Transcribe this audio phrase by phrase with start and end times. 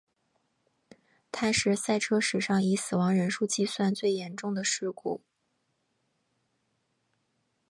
[1.31, 5.21] 它是赛车史上以死亡人数计算最严重的事故。